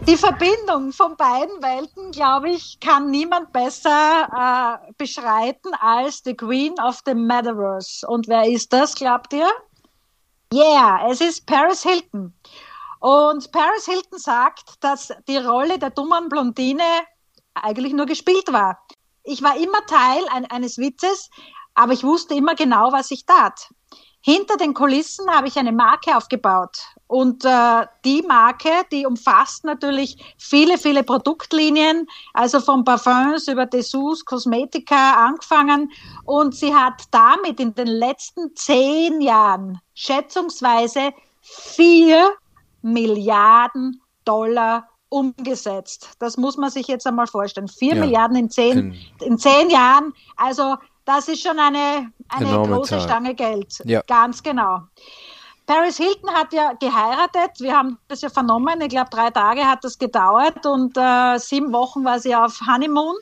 [0.06, 6.74] Die Verbindung von beiden Welten, glaube ich, kann niemand besser äh, beschreiten als The Queen
[6.80, 8.06] of the Metaverse.
[8.06, 9.48] Und wer ist das, glaubt ihr?
[10.52, 12.32] Yeah, es ist Paris Hilton.
[13.00, 16.82] Und Paris Hilton sagt, dass die Rolle der dummen Blondine
[17.54, 18.78] eigentlich nur gespielt war.
[19.24, 21.30] Ich war immer Teil ein, eines Witzes,
[21.74, 23.68] aber ich wusste immer genau, was ich tat.
[24.20, 26.78] Hinter den Kulissen habe ich eine Marke aufgebaut.
[27.08, 34.24] Und äh, die Marke, die umfasst natürlich viele, viele Produktlinien, also von Parfums über Dessous,
[34.26, 35.90] Kosmetika angefangen.
[36.24, 42.30] Und sie hat damit in den letzten zehn Jahren schätzungsweise vier
[42.82, 46.10] Milliarden Dollar umgesetzt.
[46.18, 47.68] Das muss man sich jetzt einmal vorstellen.
[47.68, 50.12] Vier ja, Milliarden in zehn, in zehn Jahren.
[50.36, 53.00] Also das ist schon eine, eine große Zahl.
[53.00, 53.80] Stange Geld.
[53.84, 54.02] Ja.
[54.06, 54.80] Ganz genau.
[55.68, 57.60] Paris Hilton hat ja geheiratet.
[57.60, 58.80] Wir haben das ja vernommen.
[58.80, 63.14] Ich glaube, drei Tage hat das gedauert und äh, sieben Wochen war sie auf Honeymoon.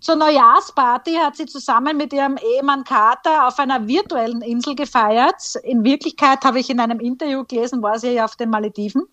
[0.00, 5.54] Zur Neujahrsparty hat sie zusammen mit ihrem Ehemann Carter auf einer virtuellen Insel gefeiert.
[5.62, 9.04] In Wirklichkeit habe ich in einem Interview gelesen, war sie ja auf den Malediven.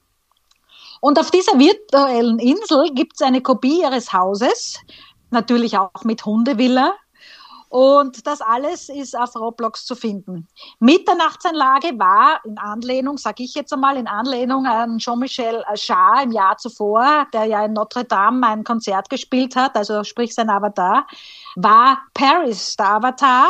[1.01, 4.79] Und auf dieser virtuellen Insel gibt es eine Kopie ihres Hauses,
[5.29, 6.95] natürlich auch mit Hundevilla.
[7.75, 10.47] Und das alles ist auf Roblox zu finden.
[10.79, 16.55] Mitternachtsanlage war in Anlehnung, sage ich jetzt einmal, in Anlehnung an Jean-Michel Jarre im Jahr
[16.55, 21.05] zuvor, der ja in Notre Dame ein Konzert gespielt hat, also sprich sein Avatar,
[21.57, 23.49] war Paris der Avatar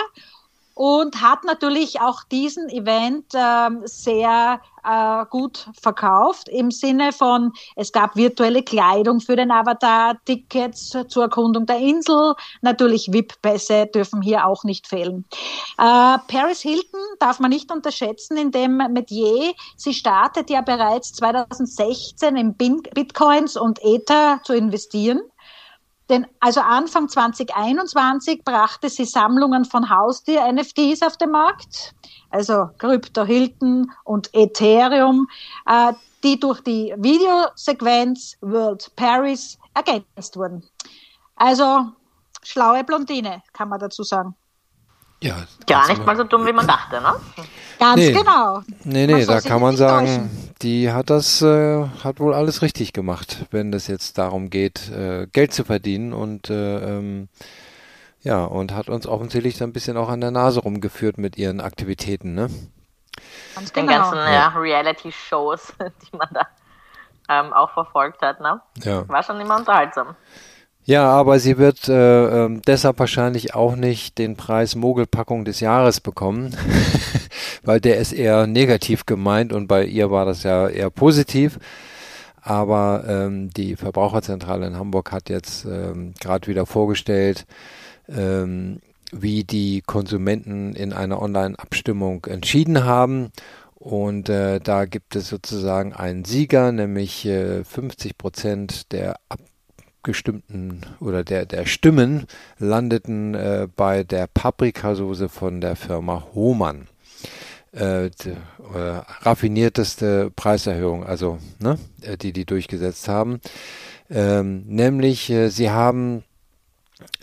[0.75, 7.93] und hat natürlich auch diesen Event äh, sehr äh, gut verkauft im Sinne von, es
[7.93, 14.45] gab virtuelle Kleidung für den Avatar, Tickets zur Erkundung der Insel, natürlich VIP-Pässe dürfen hier
[14.45, 15.25] auch nicht fehlen.
[15.77, 19.53] Äh, Paris Hilton darf man nicht unterschätzen in dem Metier.
[19.77, 25.21] Sie startet ja bereits 2016 in Bitcoins und Ether zu investieren.
[26.09, 31.95] Denn also Anfang 2021 brachte sie Sammlungen von Haustier-NFTs auf den Markt,
[32.29, 35.27] also Krypto Hilton und Ethereum,
[35.65, 40.63] äh, die durch die Videosequenz World Paris ergänzt wurden.
[41.35, 41.91] Also
[42.43, 44.35] schlaue Blondine, kann man dazu sagen.
[45.21, 45.35] Ja,
[45.67, 47.15] Gar nicht mal so dumm, wie man dachte, ne?
[47.79, 48.11] Ganz nee.
[48.11, 48.61] genau.
[48.83, 50.53] Nee, nee, da kann man sagen, täuschen.
[50.61, 55.27] die hat das, äh, hat wohl alles richtig gemacht, wenn es jetzt darum geht, äh,
[55.31, 57.29] Geld zu verdienen und äh, ähm,
[58.21, 61.61] ja, und hat uns offensichtlich so ein bisschen auch an der Nase rumgeführt mit ihren
[61.61, 62.49] Aktivitäten, ne?
[63.55, 64.01] Ganz Den genau.
[64.01, 66.47] ganzen ja, Reality-Shows, die man da
[67.29, 68.61] ähm, auch verfolgt hat, ne?
[68.83, 69.07] Ja.
[69.07, 70.15] War schon immer unterhaltsam.
[70.87, 75.99] Ja, aber sie wird äh, äh, deshalb wahrscheinlich auch nicht den Preis Mogelpackung des Jahres
[75.99, 76.55] bekommen,
[77.63, 81.57] weil der ist eher negativ gemeint und bei ihr war das ja eher positiv.
[82.39, 87.47] Aber ähm, die Verbraucherzentrale in Hamburg hat jetzt ähm, gerade wieder vorgestellt,
[88.07, 88.79] ähm,
[89.11, 93.31] wie die Konsumenten in einer Online-Abstimmung entschieden haben.
[93.73, 99.39] Und äh, da gibt es sozusagen einen Sieger, nämlich äh, 50 Prozent der Ab
[100.05, 102.27] abgestimmten oder der, der Stimmen
[102.59, 106.87] landeten äh, bei der Paprikasauce von der Firma Hohmann.
[107.73, 108.11] äh, äh,
[109.21, 113.41] raffinierteste Preiserhöhung, also ne, äh, die die durchgesetzt haben.
[114.09, 116.23] Ähm, nämlich, äh, sie haben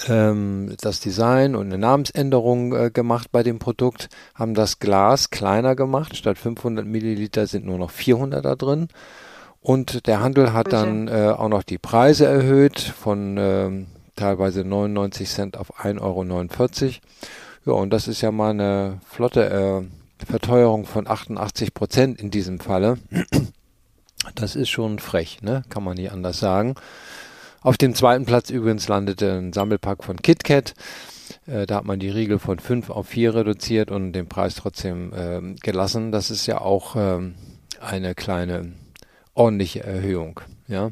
[0.08, 5.74] ähm, das Design und eine Namensänderung äh, gemacht bei dem Produkt, haben das Glas kleiner
[5.74, 6.16] gemacht.
[6.16, 8.88] Statt 500 Milliliter sind nur noch 400 da drin.
[9.62, 15.28] Und der Handel hat dann äh, auch noch die Preise erhöht von ähm, teilweise 99
[15.28, 16.92] Cent auf 1,49 Euro.
[17.64, 22.60] Ja, und das ist ja mal eine flotte äh, Verteuerung von 88 Prozent in diesem
[22.60, 22.98] Falle.
[24.36, 25.64] Das ist schon frech, ne?
[25.68, 26.76] Kann man nicht anders sagen.
[27.60, 30.74] Auf dem zweiten Platz übrigens landete ein Sammelpack von KitKat.
[31.48, 35.12] Äh, da hat man die Riegel von 5 auf 4 reduziert und den Preis trotzdem
[35.12, 36.12] äh, gelassen.
[36.12, 37.34] Das ist ja auch ähm,
[37.80, 38.72] eine kleine
[39.34, 40.40] ordentliche Erhöhung.
[40.68, 40.90] Ja.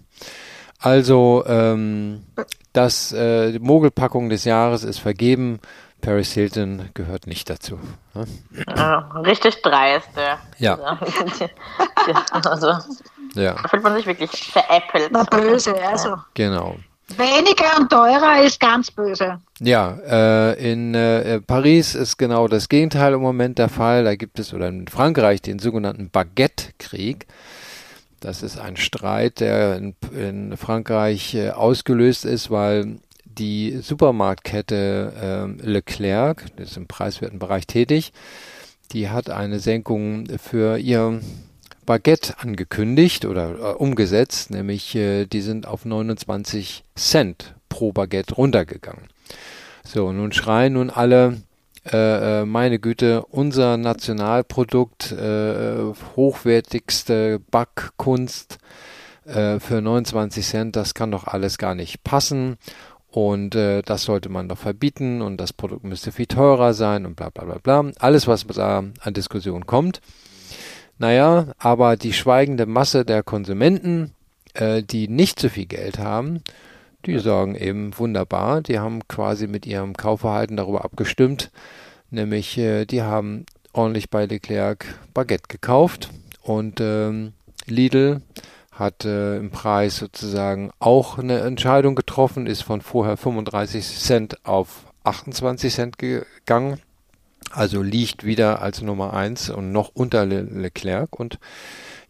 [0.79, 2.25] Also ähm,
[2.73, 5.61] das äh, Mogelpackung des Jahres ist vergeben.
[6.01, 7.79] Paris Hilton gehört nicht dazu.
[8.15, 8.27] Ne?
[8.75, 10.09] Ja, richtig dreist.
[10.59, 10.79] Ja.
[12.33, 12.69] also,
[13.35, 13.55] ja.
[13.55, 15.11] Da fühlt man sich wirklich veräppelt.
[15.13, 16.17] Na, böse, also.
[16.35, 16.77] Genau.
[17.17, 19.41] Weniger und teurer ist ganz böse.
[19.59, 24.05] Ja, äh, in äh, Paris ist genau das Gegenteil im Moment der Fall.
[24.05, 27.27] Da gibt es, oder in Frankreich, den sogenannten Baguette-Krieg.
[28.21, 35.67] Das ist ein Streit, der in, in Frankreich äh, ausgelöst ist, weil die Supermarktkette äh,
[35.67, 38.13] Leclerc, das ist im preiswerten Bereich tätig,
[38.93, 41.21] die hat eine Senkung für ihr
[41.87, 49.09] Baguette angekündigt oder äh, umgesetzt, nämlich äh, die sind auf 29 Cent pro Baguette runtergegangen.
[49.85, 51.39] So, nun schreien nun alle,
[51.87, 58.59] äh, äh meine Güte, unser Nationalprodukt, äh, hochwertigste Backkunst
[59.25, 62.59] äh, für 29 Cent, das kann doch alles gar nicht passen.
[63.11, 67.17] Und äh, das sollte man doch verbieten und das Produkt müsste viel teurer sein und
[67.17, 67.93] bla bla bla bla.
[67.99, 70.01] Alles, was da an Diskussion kommt.
[70.99, 74.13] Naja, aber die schweigende Masse der Konsumenten,
[74.55, 76.43] äh, die nicht so viel Geld haben,
[77.07, 81.51] die sagen eben wunderbar, die haben quasi mit ihrem Kaufverhalten darüber abgestimmt,
[82.11, 86.11] nämlich äh, die haben ordentlich bei Leclerc Baguette gekauft
[86.43, 87.33] und ähm,
[87.67, 88.23] Lidl
[88.73, 94.87] hat äh, im Preis sozusagen auch eine Entscheidung getroffen, ist von vorher 35 Cent auf
[95.05, 96.81] 28 Cent gegangen.
[97.53, 101.19] Also liegt wieder als Nummer eins und noch unter Le Leclerc.
[101.19, 101.39] Und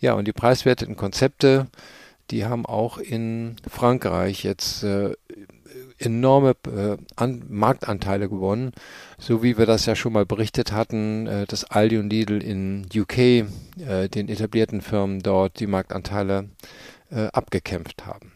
[0.00, 1.66] ja, und die preiswerteten Konzepte,
[2.31, 5.14] die haben auch in Frankreich jetzt äh,
[5.99, 8.73] enorme äh, An Marktanteile gewonnen,
[9.19, 12.88] so wie wir das ja schon mal berichtet hatten, äh, dass Aldi und Lidl in
[12.95, 13.45] UK äh,
[14.09, 16.51] den etablierten Firmen dort die Marktanteile
[17.11, 18.33] äh, abgekämpft haben.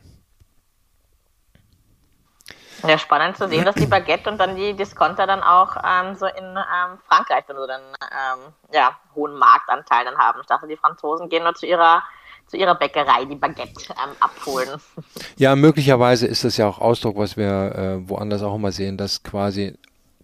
[2.86, 6.26] Ja, spannend zu sehen, dass die Baguette und dann die Discounter dann auch ähm, so
[6.26, 10.40] in ähm, Frankreich dann so einen ähm, ja, hohen Marktanteil dann haben.
[10.42, 12.02] Ich dachte, die Franzosen gehen nur zu ihrer
[12.46, 14.68] zu ihrer Bäckerei die Baguette ähm, abholen.
[15.36, 19.22] Ja, möglicherweise ist das ja auch Ausdruck, was wir äh, woanders auch immer sehen, dass
[19.22, 19.74] quasi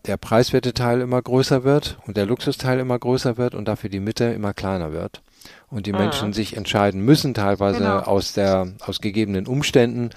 [0.07, 4.01] der preiswerte Teil immer größer wird und der Luxusteil immer größer wird und dafür die
[4.01, 5.23] Mitte immer kleiner wird.
[5.69, 5.99] Und die mhm.
[5.99, 7.99] Menschen sich entscheiden müssen, teilweise genau.
[8.01, 10.11] aus der, aus gegebenen Umständen,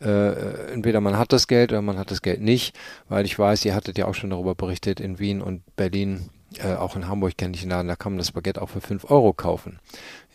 [0.00, 2.76] äh, entweder man hat das Geld oder man hat das Geld nicht,
[3.08, 6.30] weil ich weiß, ihr hattet ja auch schon darüber berichtet, in Wien und Berlin,
[6.62, 8.80] äh, auch in Hamburg kenne ich einen Laden, da kann man das Baguette auch für
[8.80, 9.80] 5 Euro kaufen.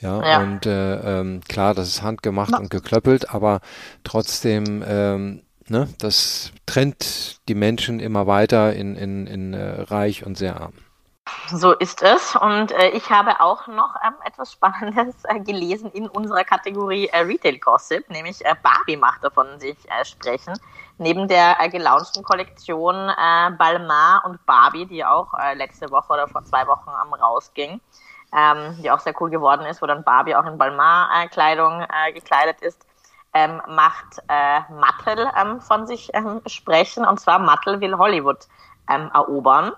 [0.01, 0.39] Ja, ja.
[0.39, 2.59] und äh, ähm, klar, das ist handgemacht Na.
[2.59, 3.61] und geklöppelt, aber
[4.03, 10.37] trotzdem, ähm, ne, das trennt die Menschen immer weiter in, in, in äh, reich und
[10.37, 10.73] sehr arm.
[11.51, 12.35] So ist es.
[12.35, 17.19] Und äh, ich habe auch noch ähm, etwas Spannendes äh, gelesen in unserer Kategorie äh,
[17.19, 20.53] Retail Gossip, nämlich äh, Barbie macht davon sich äh, sprechen.
[20.99, 26.27] Neben der äh, gelaunchten Kollektion äh, Balmain und Barbie, die auch äh, letzte Woche oder
[26.27, 27.79] vor zwei Wochen ähm, rausging,
[28.37, 32.59] ähm, die auch sehr cool geworden ist, wo dann Barbie auch in Balmain-Kleidung äh, gekleidet
[32.59, 32.85] ist,
[33.33, 37.05] ähm, macht äh, Mattel ähm, von sich ähm, sprechen.
[37.05, 38.49] Und zwar Mattel will Hollywood
[38.89, 39.71] ähm, erobern.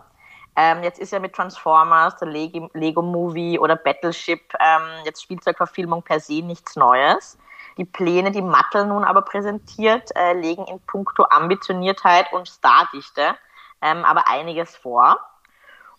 [0.55, 6.01] Ähm, jetzt ist ja mit Transformers, der Lego, Lego Movie oder Battleship ähm, jetzt Spielzeugverfilmung
[6.01, 7.37] per se nichts Neues.
[7.81, 13.35] Die Pläne, die Mattel nun aber präsentiert, äh, legen in puncto Ambitioniertheit und Stardichte
[13.81, 15.17] ähm, aber einiges vor.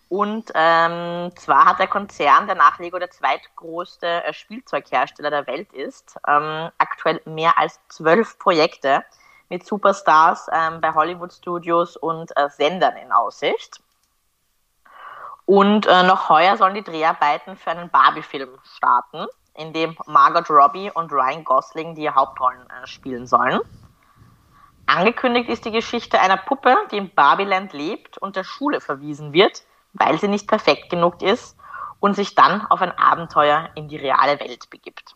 [0.08, 5.72] Und ähm, zwar hat der Konzern, der nach Lego der zweitgrößte äh, Spielzeughersteller der Welt
[5.72, 9.04] ist, ähm, aktuell mehr als zwölf Projekte
[9.48, 13.80] mit Superstars ähm, bei Hollywood Studios und äh, Sendern in Aussicht.
[15.46, 20.90] Und äh, noch heuer sollen die Dreharbeiten für einen Barbie-Film starten, in dem Margot Robbie
[20.92, 23.60] und Ryan Gosling die Hauptrollen äh, spielen sollen.
[24.86, 29.62] Angekündigt ist die Geschichte einer Puppe, die im Barbieland lebt und der Schule verwiesen wird,
[29.92, 31.56] weil sie nicht perfekt genug ist
[32.00, 35.14] und sich dann auf ein Abenteuer in die reale Welt begibt.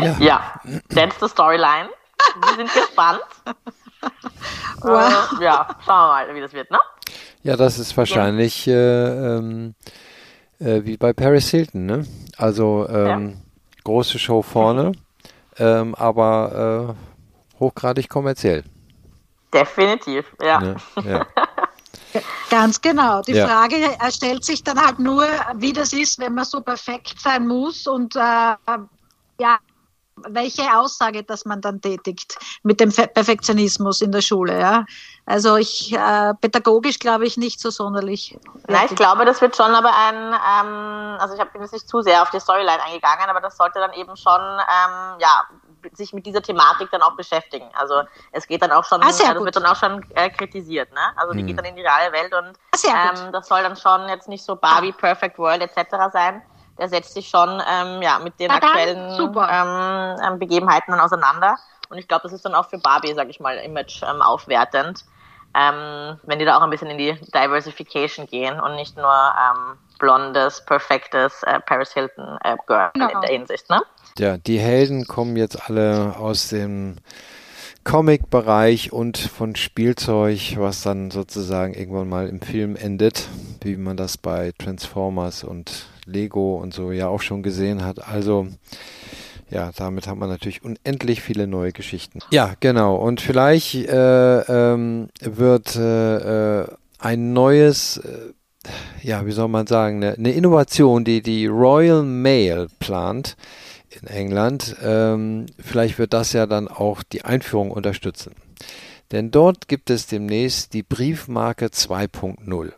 [0.00, 0.16] ja.
[0.18, 0.60] ja,
[0.94, 1.88] that's the storyline.
[2.42, 3.22] Wir sind gespannt.
[4.82, 5.40] Wow.
[5.40, 6.78] Äh, ja, schauen wir mal, wie das wird, ne?
[7.42, 8.74] Ja, das ist wahrscheinlich ja.
[8.74, 9.74] äh, ähm,
[10.64, 12.06] äh, wie bei Paris Hilton, ne?
[12.36, 13.36] Also ähm, ja.
[13.84, 14.92] große Show vorne,
[15.58, 18.64] ähm, aber äh, hochgradig kommerziell.
[19.52, 20.60] Definitiv, ja.
[20.60, 20.76] Ne?
[21.04, 21.26] ja.
[22.50, 23.22] Ganz genau.
[23.22, 23.46] Die ja.
[23.46, 23.76] Frage
[24.10, 28.14] stellt sich dann halt nur, wie das ist, wenn man so perfekt sein muss und
[28.16, 29.58] äh, ja,
[30.16, 34.58] welche Aussage, dass man dann tätigt mit dem Perfektionismus in der Schule.
[34.58, 34.84] Ja?
[35.26, 38.38] Also ich äh, pädagogisch glaube ich nicht so sonderlich.
[38.68, 42.02] Nein, ich glaube, das wird schon aber ein, ähm, also ich habe jetzt nicht zu
[42.02, 45.44] sehr auf die Storyline eingegangen, aber das sollte dann eben schon ähm, ja
[45.92, 47.68] sich mit dieser Thematik dann auch beschäftigen.
[47.74, 48.02] Also
[48.32, 51.00] es geht dann auch schon, ah, das wird dann auch schon äh, kritisiert, ne?
[51.16, 51.46] Also die hm.
[51.46, 54.44] geht dann in die reale Welt und ah, ähm, das soll dann schon jetzt nicht
[54.44, 56.12] so Barbie Perfect World etc.
[56.12, 56.42] sein,
[56.78, 61.56] der setzt sich schon ähm, ja, mit den aktuellen ähm, ähm, Begebenheiten dann auseinander.
[61.88, 65.04] Und ich glaube, das ist dann auch für Barbie, sage ich mal, image ähm, aufwertend,
[65.54, 69.78] ähm, wenn die da auch ein bisschen in die Diversification gehen und nicht nur ähm,
[69.98, 73.08] blondes, perfektes äh, Paris Hilton äh, Girl genau.
[73.08, 73.70] in der Hinsicht.
[73.70, 73.80] Ne?
[74.18, 76.96] Ja, die Helden kommen jetzt alle aus dem
[77.84, 83.28] Comic-Bereich und von Spielzeug, was dann sozusagen irgendwann mal im Film endet,
[83.60, 88.06] wie man das bei Transformers und Lego und so ja auch schon gesehen hat.
[88.06, 88.48] Also
[89.50, 92.20] ja, damit hat man natürlich unendlich viele neue Geschichten.
[92.30, 92.96] Ja, genau.
[92.96, 96.66] Und vielleicht äh, ähm, wird äh, äh
[96.98, 98.32] ein neues, äh,
[99.02, 103.36] ja, wie soll man sagen, eine, eine, Innovation, die die Royal Mail plant
[103.90, 104.74] in England.
[104.82, 108.32] Ähm, vielleicht wird das ja dann auch die Einführung unterstützen.
[109.12, 112.72] Denn dort gibt es demnächst die Briefmarke 2.0.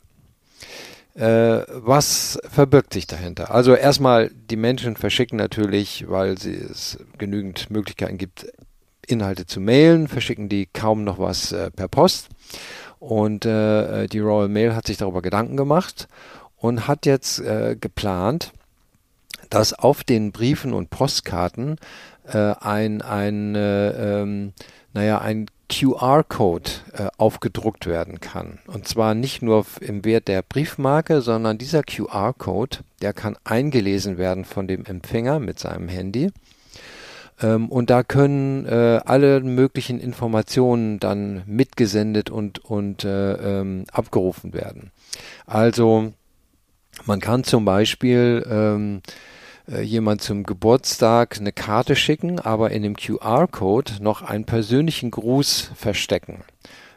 [1.16, 3.50] Äh, was verbirgt sich dahinter?
[3.50, 8.46] Also erstmal, die Menschen verschicken natürlich, weil sie es genügend Möglichkeiten gibt,
[9.06, 12.28] Inhalte zu mailen, verschicken die kaum noch was äh, per Post.
[12.98, 16.06] Und äh, die Royal Mail hat sich darüber Gedanken gemacht
[16.56, 18.52] und hat jetzt äh, geplant,
[19.48, 21.76] dass auf den Briefen und Postkarten
[22.26, 24.52] äh, ein, ein, äh, ähm,
[24.92, 28.58] naja, ein QR-Code äh, aufgedruckt werden kann.
[28.66, 34.44] Und zwar nicht nur im Wert der Briefmarke, sondern dieser QR-Code, der kann eingelesen werden
[34.44, 36.30] von dem Empfänger mit seinem Handy.
[37.42, 44.54] Ähm, und da können äh, alle möglichen Informationen dann mitgesendet und, und äh, ähm, abgerufen
[44.54, 44.92] werden.
[45.46, 46.12] Also
[47.04, 49.10] man kann zum Beispiel ähm, äh,
[49.82, 56.44] jemand zum Geburtstag eine Karte schicken, aber in dem QR-Code noch einen persönlichen Gruß verstecken.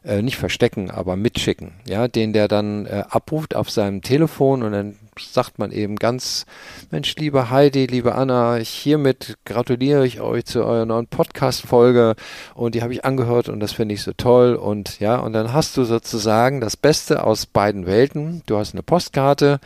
[0.03, 4.71] Äh, nicht verstecken, aber mitschicken, ja, den der dann äh, abruft auf seinem Telefon und
[4.71, 6.45] dann sagt man eben ganz,
[6.91, 12.15] Mensch, liebe Heidi, liebe Anna, hiermit gratuliere ich euch zu eurer neuen Podcast-Folge
[12.53, 15.53] und die habe ich angehört und das finde ich so toll und ja, und dann
[15.53, 18.43] hast du sozusagen das Beste aus beiden Welten.
[18.45, 19.59] Du hast eine Postkarte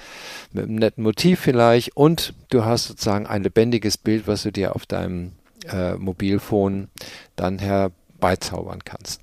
[0.51, 4.75] mit einem netten Motiv vielleicht und du hast sozusagen ein lebendiges Bild, was du dir
[4.75, 5.33] auf deinem
[5.71, 6.89] äh, Mobilfon
[7.35, 9.21] dann herbeizaubern kannst.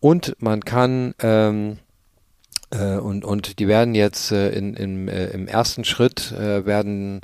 [0.00, 1.83] Und man kann ähm, äh,
[2.78, 7.20] und, und die werden jetzt äh, in, in, äh, im ersten Schritt äh, werden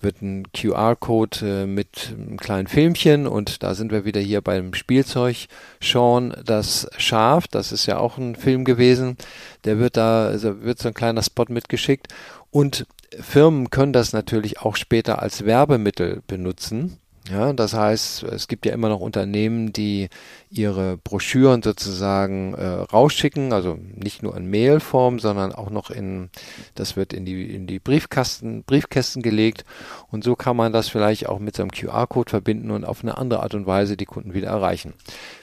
[0.00, 4.74] wird ein QR-Code äh, mit einem kleinen Filmchen und da sind wir wieder hier beim
[4.74, 5.46] Spielzeug.
[5.80, 9.16] Sean, das Schaf, das ist ja auch ein Film gewesen,
[9.64, 12.08] der wird da, also wird so ein kleiner Spot mitgeschickt
[12.50, 12.86] und
[13.20, 16.98] Firmen können das natürlich auch später als Werbemittel benutzen.
[17.30, 20.08] Ja, das heißt, es gibt ja immer noch Unternehmen, die
[20.48, 26.30] ihre Broschüren sozusagen äh, rausschicken, also nicht nur in Mailform, sondern auch noch in,
[26.76, 29.64] das wird in die, in die Briefkasten, Briefkästen gelegt
[30.10, 33.18] und so kann man das vielleicht auch mit so einem QR-Code verbinden und auf eine
[33.18, 34.94] andere Art und Weise die Kunden wieder erreichen.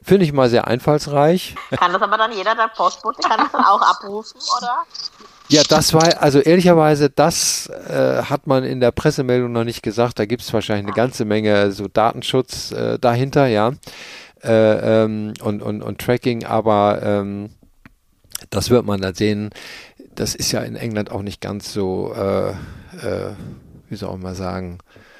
[0.01, 1.55] Finde ich mal sehr einfallsreich.
[1.71, 4.83] Kann das aber dann jeder, der Postbote, kann das dann auch abrufen, oder?
[5.53, 10.17] Ja, das war, also ehrlicherweise, das äh, hat man in der Pressemeldung noch nicht gesagt.
[10.17, 13.73] Da gibt es wahrscheinlich eine ganze Menge so Datenschutz äh, dahinter, ja.
[14.41, 17.51] Äh, ähm, und, und, und Tracking, aber ähm,
[18.49, 19.51] das wird man da sehen.
[20.15, 23.35] Das ist ja in England auch nicht ganz so, äh, äh,
[23.89, 24.79] wie soll man sagen,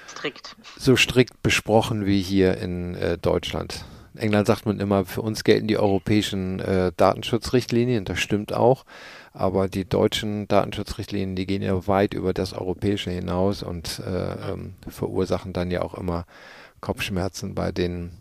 [0.09, 0.55] strikt.
[0.79, 3.86] So strikt besprochen wie hier in äh, Deutschland.
[4.14, 8.86] In England sagt man immer, für uns gelten die europäischen äh, Datenschutzrichtlinien, das stimmt auch.
[9.34, 14.76] Aber die deutschen Datenschutzrichtlinien, die gehen ja weit über das europäische hinaus und äh, ähm,
[14.88, 16.26] verursachen dann ja auch immer
[16.82, 18.11] Kopfschmerzen bei den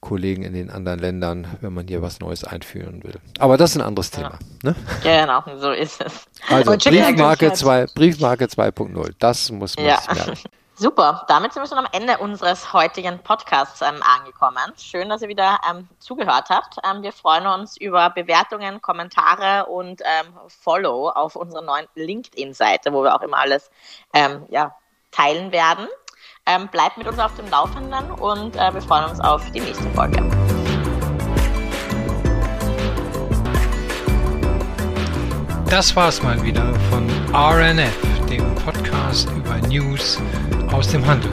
[0.00, 3.14] Kollegen in den anderen Ländern, wenn man hier was Neues einführen will.
[3.38, 4.38] Aber das ist ein anderes Thema.
[4.62, 4.70] Ja.
[4.70, 4.76] Ne?
[5.02, 6.26] Genau, so ist es.
[6.48, 9.98] Also Briefmarke, 2, Briefmarke 2.0, das muss man ja.
[10.12, 10.38] merken.
[10.80, 14.72] Super, damit sind wir schon am Ende unseres heutigen Podcasts ähm, angekommen.
[14.76, 16.76] Schön, dass ihr wieder ähm, zugehört habt.
[16.88, 23.02] Ähm, wir freuen uns über Bewertungen, Kommentare und ähm, Follow auf unserer neuen LinkedIn-Seite, wo
[23.02, 23.72] wir auch immer alles
[24.14, 24.76] ähm, ja,
[25.10, 25.88] teilen werden.
[26.46, 29.90] Ähm, bleibt mit uns auf dem Laufenden und äh, wir freuen uns auf die nächste
[29.90, 30.22] Folge.
[35.68, 40.18] Das war's mal wieder von RNF, dem Podcast über News
[40.72, 41.30] aus dem Handel.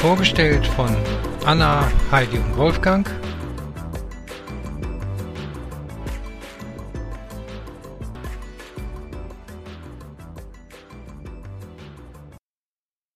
[0.00, 0.88] Vorgestellt von
[1.44, 3.06] Anna, Heidi und Wolfgang